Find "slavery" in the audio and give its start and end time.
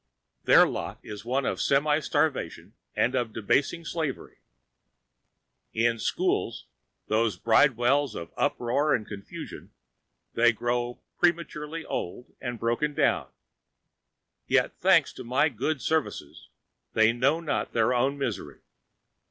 3.85-4.39